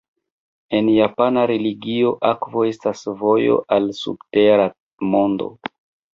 En 0.77 0.87
japana 0.93 1.43
religio, 1.51 2.13
akvo 2.31 2.65
estas 2.71 3.05
vojo 3.21 3.59
al 3.77 3.93
subtera 4.01 4.69
mondo. 5.13 5.53